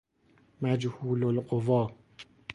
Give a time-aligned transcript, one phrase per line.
[0.61, 1.87] مجهول القوا